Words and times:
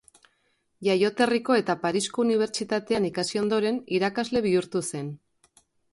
Jaioterriko 0.87 1.57
eta 1.59 1.75
Parisko 1.83 2.23
Unibertsitatean 2.25 3.07
ikasi 3.11 3.43
ondoren, 3.43 3.77
irakasle 3.99 4.43
bihurtu 4.47 4.83
zen. 4.87 5.13